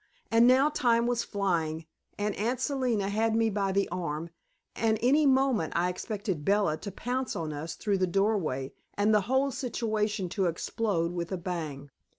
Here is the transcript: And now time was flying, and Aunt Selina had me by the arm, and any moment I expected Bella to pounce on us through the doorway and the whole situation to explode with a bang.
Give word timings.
And 0.31 0.47
now 0.47 0.69
time 0.71 1.05
was 1.05 1.23
flying, 1.23 1.85
and 2.17 2.33
Aunt 2.35 2.59
Selina 2.59 3.07
had 3.09 3.35
me 3.35 3.51
by 3.51 3.71
the 3.71 3.87
arm, 3.89 4.31
and 4.75 4.97
any 4.99 5.27
moment 5.27 5.73
I 5.75 5.89
expected 5.89 6.43
Bella 6.43 6.77
to 6.77 6.91
pounce 6.91 7.35
on 7.35 7.53
us 7.53 7.75
through 7.75 7.99
the 7.99 8.07
doorway 8.07 8.71
and 8.95 9.13
the 9.13 9.21
whole 9.29 9.51
situation 9.51 10.27
to 10.29 10.47
explode 10.47 11.11
with 11.11 11.31
a 11.31 11.37
bang. 11.37 11.91